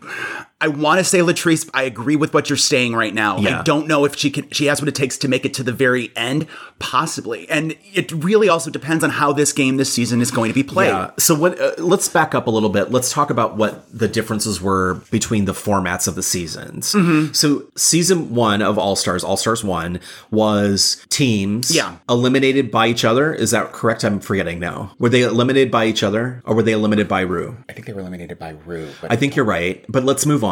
[0.61, 1.71] I want to say Latrice.
[1.73, 3.39] I agree with what you're saying right now.
[3.39, 3.61] Yeah.
[3.61, 4.51] I don't know if she can.
[4.51, 6.49] She has what it takes to make it to the very end,
[6.81, 7.49] possibly.
[7.49, 10.65] And it really also depends on how this game this season is going to be
[10.65, 10.89] played.
[10.89, 11.13] Yeah.
[11.17, 11.61] So what?
[11.61, 12.91] Uh, let's back up a little bit.
[12.91, 16.93] Let's talk about what the differences were between the formats of the seasons.
[16.93, 17.35] Mm-hmm.
[17.35, 20.01] So season one of All Stars, All Stars one,
[20.33, 21.71] was teams.
[21.75, 21.99] Yeah.
[22.09, 23.33] Eliminated by each other.
[23.33, 24.03] Is that correct?
[24.03, 24.93] I'm forgetting now.
[24.99, 27.57] Were they eliminated by each other, or were they eliminated by Ru?
[27.69, 28.89] I think they were eliminated by Ru.
[29.05, 30.48] I think you're right, but let's move on.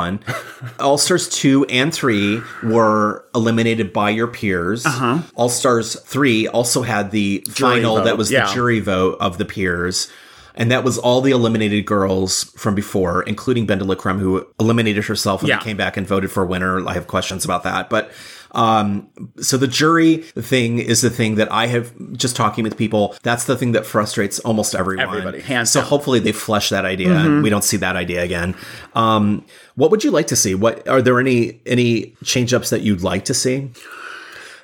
[0.81, 4.85] All Stars 2 and 3 were eliminated by your peers.
[4.87, 5.23] Uh-huh.
[5.35, 8.47] All Stars 3 also had the final vote, that was yeah.
[8.47, 10.11] the jury vote of the peers.
[10.59, 15.49] And that was all the eliminated girls from before, including Creme, who eliminated herself and
[15.51, 15.59] Yeah.
[15.59, 16.87] came back and voted for a winner.
[16.89, 17.91] I have questions about that.
[17.91, 18.11] But
[18.53, 19.09] um,
[19.41, 23.15] so the jury thing is the thing that I have just talking with people.
[23.23, 25.07] That's the thing that frustrates almost everyone.
[25.07, 25.89] Everybody, hands so down.
[25.89, 28.55] hopefully they flesh that idea and we don't see that idea again.
[28.95, 30.55] Um, what would you like to see?
[30.55, 33.71] What are there any any change ups that you'd like to see?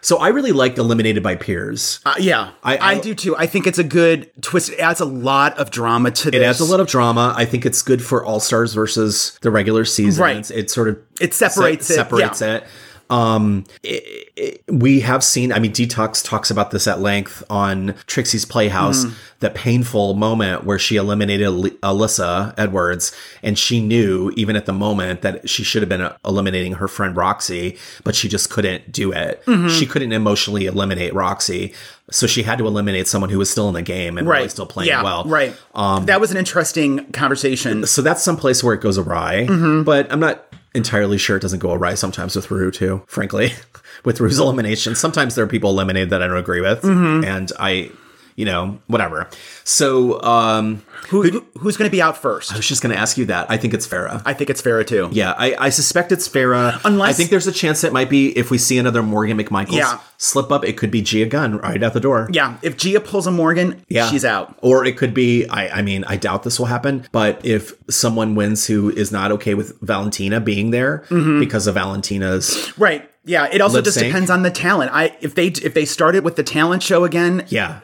[0.04, 2.00] So I really liked eliminated by peers.
[2.04, 3.36] Uh, yeah, I- I, I- do too.
[3.36, 4.70] I think it's a good twist.
[4.70, 6.40] It adds a lot of drama to this.
[6.40, 7.32] It adds a lot of drama.
[7.36, 10.18] I think it's good for All Stars versus the regular seasons.
[10.18, 10.50] Right.
[10.50, 12.56] It sort of It separates se- it, Separates yeah.
[12.56, 12.64] it.
[13.12, 15.52] Um, it- it- we have seen.
[15.52, 19.04] I mean, Detox talks about this at length on Trixie's Playhouse.
[19.04, 19.14] Mm-hmm.
[19.40, 24.72] The painful moment where she eliminated Al- Alyssa Edwards, and she knew even at the
[24.72, 28.92] moment that she should have been uh, eliminating her friend Roxxxy, but she just couldn't
[28.92, 29.44] do it.
[29.46, 29.68] Mm-hmm.
[29.68, 31.74] She couldn't emotionally eliminate Roxxxy,
[32.10, 34.66] so she had to eliminate someone who was still in the game and really still
[34.66, 35.24] playing yeah, well.
[35.24, 35.54] Right.
[35.74, 37.84] that was an interesting conversation.
[37.86, 39.46] So that's some place where it goes awry.
[39.48, 39.82] Mm-hmm.
[39.82, 40.44] But I'm not
[40.74, 43.52] entirely sure it doesn't go awry sometimes with Ru too, frankly.
[44.04, 44.94] with Ru's elimination.
[44.94, 46.82] Sometimes there are people eliminated that I don't agree with.
[46.82, 47.24] Mm-hmm.
[47.24, 47.90] And I,
[48.36, 49.28] you know, whatever.
[49.64, 52.52] So um Who, who- who's going to be out first?
[52.52, 53.46] I was just gonna ask you that.
[53.50, 54.22] I think it's Farrah.
[54.24, 55.08] I think it's Farrah too.
[55.12, 56.80] yeah, I, I suspect it's Farrah.
[56.84, 59.72] Unless- I think there's a chance it might be if we see another Morgan McMichaels
[59.72, 59.98] Yeah.
[60.16, 62.28] slip up, it could be Gia Gunn right out the door.
[62.32, 64.08] Yeah, if Gia pulls a Morgan, Yeah.
[64.10, 64.56] she's out.
[64.62, 68.34] Or it could be, I, I mean, I doubt this will happen, but if someone
[68.34, 71.40] wins who is not okay with Valentina being there Mm-hmm.
[71.40, 73.08] because of Valentina's, Right.
[73.24, 74.06] Yeah, it also just sync.
[74.08, 74.90] depends on the talent.
[74.92, 77.80] I if they if they started with the talent show again, yeah,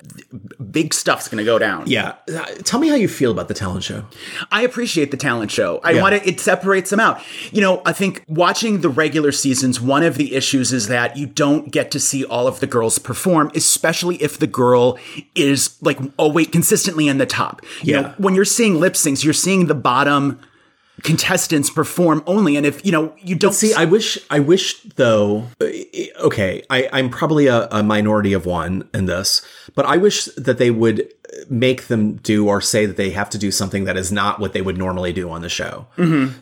[0.71, 1.85] big stuff's going to go down.
[1.87, 2.15] yeah.
[2.29, 4.05] Uh, Tell me how you feel about the talent show.
[4.51, 5.81] I appreciate the talent show.
[5.85, 6.03] I Yeah.
[6.03, 7.21] want to, it separates them out.
[7.53, 11.27] You know, I think watching the regular seasons, one of the issues is that you
[11.27, 14.99] don't get to see all of the girls perform, especially if the girl
[15.37, 17.63] is like, oh, wait, consistently in the top.
[17.83, 18.01] You Yeah.
[18.01, 20.39] know, when you're seeing lip syncs, you're seeing the bottom
[21.03, 22.57] contestants perform only.
[22.57, 25.47] And if, you know, you don't See, I wish, I wish though.
[25.61, 25.67] uh,
[26.21, 29.43] Okay, I, I'm probably a, a minority of one in this,
[29.79, 30.99] but I wish that they would
[31.49, 34.53] make them do or say that they have to do something that is not what
[34.55, 35.87] they would normally do on the show.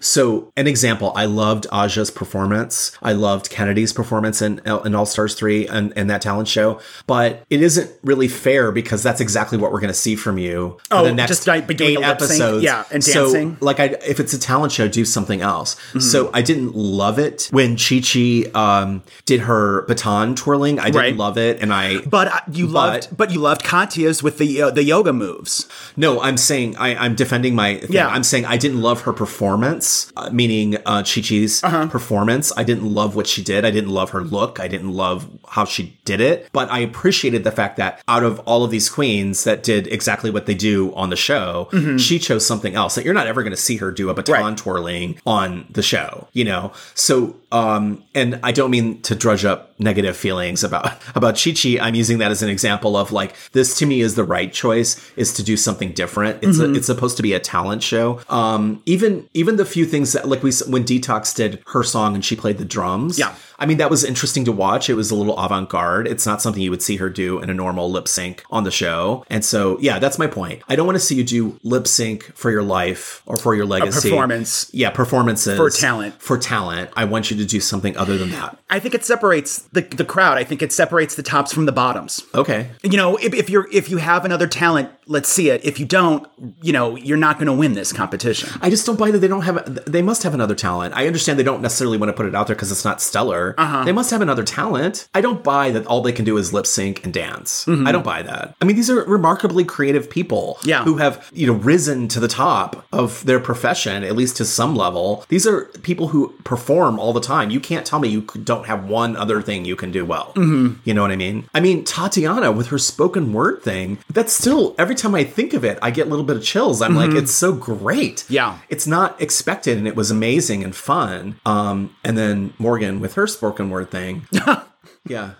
[0.00, 2.96] So, an example, I loved Aja's performance.
[3.02, 7.44] I loved Kennedy's performance in, in All Stars 3 and, and that talent show, but
[7.50, 11.04] it isn't really fair because that's exactly what we're going to see from you Oh,
[11.04, 12.40] the next just like eight a lip sync?
[12.40, 12.64] episodes.
[12.64, 13.56] Yeah, and So, dancing.
[13.60, 15.74] like, I, if it's a talent show, do something else.
[15.74, 16.00] Mm-hmm.
[16.00, 20.78] So, I didn't love it when Chi Chi um, did her baton twirling.
[20.78, 21.16] I didn't Right.
[21.16, 21.60] love it.
[21.60, 25.12] And I, But uh, you loved, but you loved Katya's with the uh, the yoga
[25.12, 25.68] moves.
[25.96, 27.76] No, I'm saying I, I'm defending my.
[27.78, 27.92] Thing.
[27.92, 28.08] Yeah.
[28.08, 31.86] I'm saying I didn't love her performance, uh, meaning uh, Chi Chi's Uh-huh.
[31.88, 32.52] performance.
[32.56, 33.64] I didn't love what she did.
[33.64, 34.58] I didn't love her look.
[34.60, 36.48] I didn't love how she did it.
[36.52, 40.30] But I appreciated the fact that out of all of these queens that did exactly
[40.30, 42.94] what they do on the show, she chose something else.
[42.94, 44.44] That you're not ever going to see her do a baton Mm-hmm.
[44.48, 44.58] Right.
[44.58, 46.28] twirling on the show.
[46.32, 51.40] You know, so um, and I don't mean to drudge up negative feelings about about
[51.42, 51.78] Chi Chi.
[51.80, 55.00] I'm using that as an example of like this to me is the right choice
[55.16, 56.42] is to do something different.
[56.42, 56.74] It's Mm-hmm.
[56.74, 58.20] a, it's supposed to be a talent show.
[58.28, 62.24] Um, even even the few things that like we when Detox did her song and
[62.24, 63.18] she played the drums.
[63.18, 63.34] Yeah.
[63.58, 64.88] I mean that was interesting to watch.
[64.90, 66.06] It was a little avant garde.
[66.06, 68.70] It's not something you would see her do in a normal lip sync on the
[68.70, 69.24] show.
[69.30, 70.62] And so yeah, that's my point.
[70.68, 73.66] I don't want to see you do lip sync for your life or for your
[73.66, 74.70] legacy performance.
[74.72, 76.20] Yeah, performances For talent.
[76.20, 78.58] For talent, I want you to do something other than that.
[78.68, 80.38] I think it separates the, the crowd.
[80.38, 82.24] I think it separates the tops from the bottoms.
[82.34, 82.70] Okay.
[82.82, 85.64] You know, if, if you're if you have another talent let's see it.
[85.64, 86.26] If you don't,
[86.62, 88.50] you know, you're not going to win this competition.
[88.60, 89.84] I just don't buy that they don't have.
[89.86, 90.94] They must have another talent.
[90.96, 93.54] I understand they don't necessarily want to put it out there because it's not stellar.
[93.58, 93.84] Uh-huh.
[93.84, 95.08] They must have another talent.
[95.14, 97.66] I don't buy that all they can do is lip sync and dance.
[97.68, 98.56] I don't buy that.
[98.60, 100.56] I mean, these are remarkably creative people.
[100.60, 100.68] Mm-hmm.
[100.68, 100.84] Yeah.
[100.84, 104.74] who have you know risen to the top of their profession at least to some
[104.74, 105.24] level.
[105.28, 107.50] These are people who perform all the time.
[107.50, 110.32] You can't tell me you don't have one other thing you can do well.
[110.34, 110.80] Mm-hmm.
[110.84, 111.48] You know what I mean?
[111.54, 113.98] I mean, Tatiana with her spoken word thing.
[114.10, 116.82] That's still every time I think of it, I get a little bit of chills.
[116.82, 118.16] I'm like, it's so great.
[118.18, 118.32] Mm-hmm.
[118.34, 118.58] Yeah.
[118.68, 121.38] It's not expected and it was amazing and fun.
[121.46, 124.26] Um, and then Morgan with her spoken word thing.
[125.06, 125.34] yeah.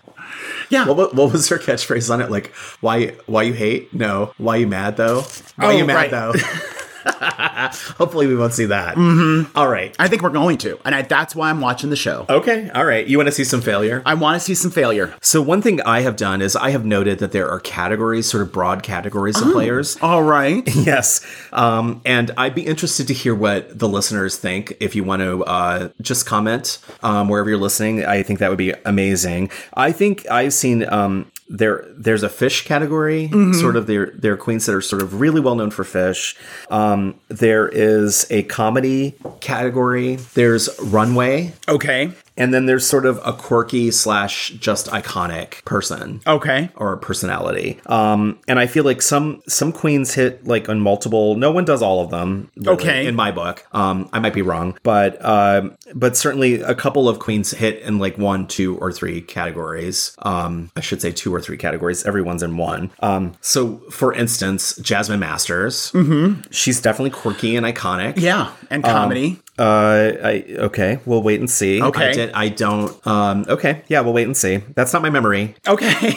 [0.69, 0.85] Yeah.
[0.87, 2.29] What, what, what was her catchphrase on it?
[2.29, 2.47] Like,
[2.81, 3.93] why why you hate?
[3.93, 4.33] No.
[4.37, 5.21] Why you mad though?
[5.55, 6.11] Why Oh, you mad right.
[6.11, 6.33] though?
[7.97, 8.95] Hopefully we won't see that.
[8.95, 9.57] Mm-hmm.
[9.59, 9.95] right.
[9.99, 10.79] I think we're going to.
[10.85, 12.25] And I, that's why I'm watching the show.
[12.29, 12.69] Okay.
[12.71, 13.05] All right.
[13.05, 14.01] You want to see some failure?
[14.05, 15.15] I want to see some failure.
[15.21, 18.43] So one thing I have done is I have noted that there are categories, sort
[18.43, 19.97] of broad categories of players.
[20.01, 20.67] All right.
[20.87, 21.25] Yes.
[21.51, 24.77] Um, and I'd be interested to hear what the listeners think.
[24.79, 28.57] If you want to uh, just comment um, wherever you're listening, I think that would
[28.57, 29.49] be amazing.
[29.73, 31.85] I think I've seen um, there.
[31.97, 33.87] There's a fish category, sort of.
[33.87, 36.35] There, there are queens that are sort of really well known for fish.
[36.69, 40.15] Um, there is a comedy category.
[40.33, 41.53] There's runway.
[41.67, 42.11] Okay.
[42.37, 46.69] And then there's sort of a quirky slash just iconic person Okay.
[46.75, 47.79] or personality.
[47.87, 51.35] Um, and I feel like some some queens hit like on multiple.
[51.35, 52.49] No one does all of them.
[52.55, 53.05] really, Okay.
[53.07, 57.19] in my book, um, I might be wrong, but um, but certainly a couple of
[57.19, 60.15] queens hit in like one, two, or three categories.
[60.19, 62.05] Um, I should say two or three categories.
[62.05, 62.91] Everyone's in one.
[63.01, 66.41] Um, so for instance, Jasmine Masters, mm-hmm.
[66.51, 68.13] she's definitely quirky and iconic.
[68.17, 68.51] Yeah.
[68.69, 69.39] And comedy.
[69.57, 70.99] Uh, I okay.
[71.05, 71.81] We'll wait and see.
[71.81, 72.09] Okay.
[72.09, 72.31] I did.
[72.33, 73.07] I don't.
[73.07, 73.45] Um.
[73.47, 73.81] Okay.
[73.87, 74.01] Yeah.
[74.01, 74.57] We'll wait and see.
[74.75, 76.15] That's not my memory, okay.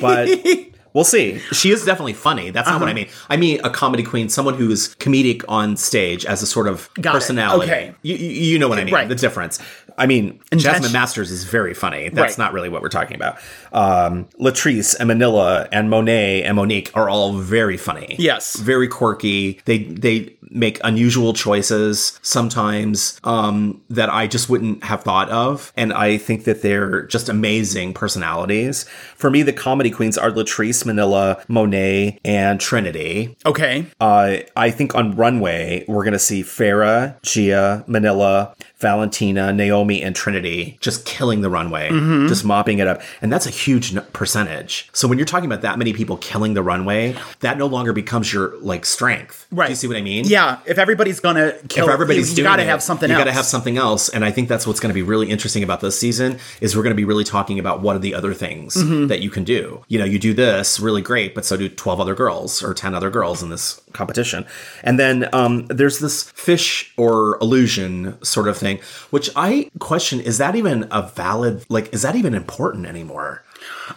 [0.00, 0.28] but
[0.98, 1.38] we'll see.
[1.52, 2.50] She is definitely funny.
[2.50, 2.78] That's Uh-huh.
[2.78, 3.08] not what I mean.
[3.30, 7.10] I mean a comedy queen, someone who's comedic on stage as a sort of Got
[7.14, 7.18] it.
[7.18, 7.70] personality.
[7.70, 7.94] Okay.
[8.02, 8.94] You, you know what I mean?
[8.94, 9.08] Right.
[9.08, 9.60] The difference.
[9.96, 12.08] I mean, Jasmine that's- Masters is very funny.
[12.08, 12.44] That's Right.
[12.44, 13.36] not really what we're talking about.
[13.72, 18.16] Um, Latrice and Manila and Monet and Monique are all very funny.
[18.18, 18.56] Yes.
[18.56, 19.60] very quirky.
[19.66, 25.92] They they make unusual choices sometimes um, that I just wouldn't have thought of, and
[25.92, 28.86] I think that they're just amazing personalities.
[29.16, 33.36] For me, the comedy queens are Latrice, Manila, Monet, and Trinity.
[33.46, 33.86] okay.
[34.00, 40.14] Uh, I think on Runway, we're going to see Farrah, Gia, Manila, Valentina, Naomi, and
[40.16, 42.28] Trinity just killing the runway, Mm-hmm.
[42.28, 43.02] just mopping it up.
[43.20, 44.88] And that's a huge n- percentage.
[44.92, 48.32] So when you're talking about that many people killing the runway, that no longer becomes
[48.32, 49.46] your like strength.
[49.50, 49.66] Right.
[49.68, 50.26] Do you see what I mean?
[50.26, 50.58] Yeah.
[50.66, 53.10] If everybody's going to kill If everybody's you, doing you got to it, have something
[53.10, 53.16] else.
[53.16, 53.24] you else.
[53.24, 55.62] got to have something else, and I think that's what's going to be really interesting
[55.62, 58.34] about this season is we're going to be really talking about what are the other
[58.34, 59.06] things Mm-hmm.
[59.06, 59.82] that you can do.
[59.88, 62.94] You know, you do this really great, but so do twelve other girls or ten
[62.94, 64.44] other girls in this competition,
[64.84, 68.80] and then um, there's this fish or illusion sort of thing,
[69.10, 71.64] which I question: is that even a valid?
[71.70, 73.42] Like, is that even important anymore?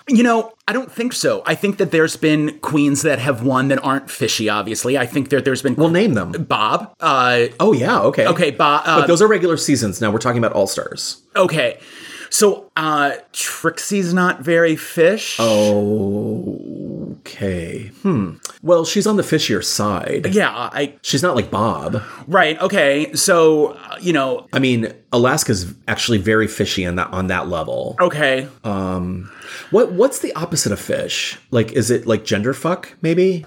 [0.08, 1.44] You know, I don't think so.
[1.46, 4.98] I think that there's been queens that have won that aren't fishy, obviously.
[4.98, 5.76] I think that there's been.
[5.76, 6.32] We'll name them.
[6.32, 6.94] Bob.
[7.00, 8.84] Uh, Oh yeah, okay, okay, Bob.
[8.86, 10.00] Uh, But those are regular seasons.
[10.02, 11.22] Now we're talking about all stars.
[11.36, 11.80] okay.
[12.34, 15.36] So, uh, Trixie's not very fish.
[15.38, 17.92] Oh, Okay.
[18.02, 18.34] Hmm.
[18.64, 20.34] Well, she's on the fishier side.
[20.34, 20.96] Yeah, I.
[21.04, 22.02] She's not like Bob.
[22.28, 22.60] Right.
[22.60, 23.14] Okay.
[23.14, 27.96] So, uh, you know, I mean, Alaska's actually very fishy on that on that level.
[28.00, 28.48] okay.
[28.64, 29.32] Um
[29.70, 31.38] What what's the opposite of fish?
[31.52, 33.46] Like is it like gender fuck maybe?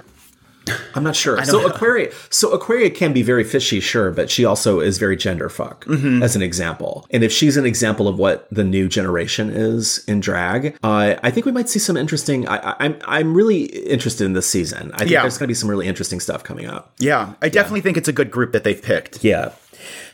[0.95, 1.45] I'm not sure.
[1.45, 1.67] So know.
[1.69, 5.85] Aquaria so Aquaria can be very fishy, sure, but she also is very gender fuck
[5.85, 6.23] Mm-hmm.
[6.23, 7.07] as an example.
[7.11, 11.31] And if she's an example of what the new generation is in drag, uh, I
[11.31, 14.91] think we might see some interesting I, I, I'm I'm really interested in this season.
[14.95, 15.23] I think Yeah.
[15.23, 16.93] there's gonna be some really interesting stuff coming up.
[16.99, 19.23] yeah, I definitely think it's a good group that they've picked.
[19.25, 19.53] Yeah.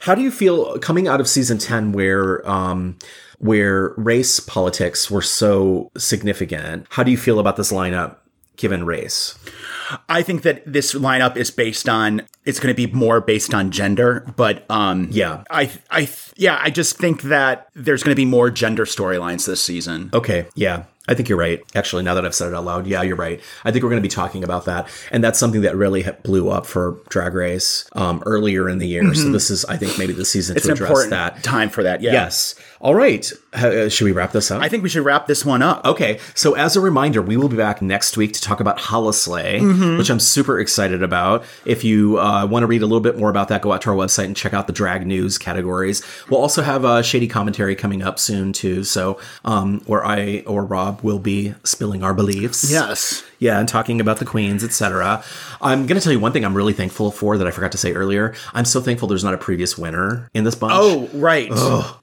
[0.00, 2.98] How do you feel coming out of season 10 where um
[3.38, 6.86] where race politics were so significant?
[6.90, 8.16] How do you feel about this lineup
[8.60, 9.36] given race?
[10.08, 13.70] I think that this lineup is based on it's going to be more based on
[13.70, 15.42] gender, but um Yeah.
[15.50, 19.62] I I yeah, I just think that there's going to be more gender storylines this
[19.62, 20.10] season.
[20.14, 20.84] Okay, yeah.
[21.10, 21.60] I think you're right.
[21.74, 23.40] Actually, now that I've said it out loud, yeah, you're right.
[23.64, 26.48] I think we're going to be talking about that, and that's something that really blew
[26.48, 29.12] up for Drag Race um, earlier in the year.
[29.14, 31.42] So this is, I think, maybe the season It's to address important that.
[31.42, 32.00] time for that.
[32.00, 32.12] Yeah.
[32.12, 32.54] Yes.
[32.80, 33.30] All right.
[33.52, 34.62] Uh, should we wrap this up?
[34.62, 35.84] I think we should wrap this one up.
[35.84, 39.60] Okay, so as a reminder, we will be back next week to talk about Holi-slay,
[39.60, 39.98] Mm-hmm.
[39.98, 41.44] which I'm super excited about.
[41.66, 43.90] If you uh, want to read a little bit more about that, go out to
[43.90, 46.02] our website and check out the drag news categories.
[46.30, 48.84] We'll also have a shady commentary coming up soon too.
[48.84, 52.70] So, um, where I or Rob we'll be spilling our beliefs.
[52.70, 53.24] Yes.
[53.40, 55.24] Yeah, and talking about the queens, etc.
[55.60, 57.78] I'm going to tell you one thing I'm really thankful for that I forgot to
[57.78, 58.34] say earlier.
[58.54, 60.74] I'm so thankful there's not a previous winner in this bunch.
[60.76, 61.48] Oh, right.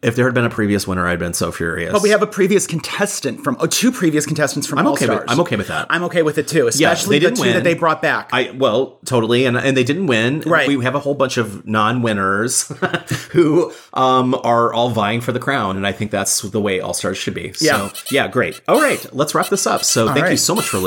[0.01, 1.93] If there had been a previous winner, I'd been so furious.
[1.93, 5.05] But we have a previous contestant from oh, two previous contestants from I'm All okay
[5.07, 5.29] with- Stars.
[5.29, 5.85] I'm okay with that.
[5.89, 7.53] I'm okay with it too, Yeah, especially they the two win.
[7.53, 8.29] that they brought back.
[8.33, 10.41] I well, totally, and and they didn't win.
[10.41, 10.67] Right.
[10.67, 12.67] We have a whole bunch of non-winners
[13.31, 16.93] who um are all vying for the crown, and I think that's the way All
[16.93, 17.53] Stars should be.
[17.59, 17.89] Yeah.
[17.89, 18.59] So yeah, great.
[18.67, 19.83] All right, let's wrap this up.
[19.83, 20.77] So thank you so much for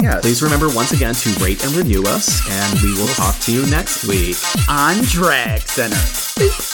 [0.00, 0.20] Yes.
[0.22, 3.66] Please remember once again to rate and review us, and we will talk to you
[3.66, 4.36] next week.
[4.68, 6.69] on Drag Center.